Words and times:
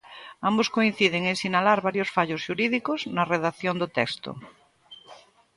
Ambos 0.49 0.71
coinciden 0.75 1.23
en 1.31 1.35
sinalar 1.43 1.79
varios 1.87 2.09
fallos 2.15 2.43
xurídicos 2.45 2.99
na 3.15 3.23
redacción 3.33 3.75
do 3.81 3.87
texto. 3.97 4.31